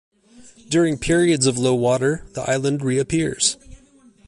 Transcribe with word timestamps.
During 0.67 0.97
periods 0.97 1.45
of 1.45 1.59
low 1.59 1.75
water 1.75 2.25
the 2.33 2.41
island 2.49 2.81
reappears. 2.81 3.55